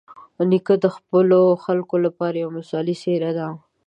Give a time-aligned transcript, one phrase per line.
[0.49, 3.47] نیکه د خپلو خلکو لپاره یوه مثالي څېره ده.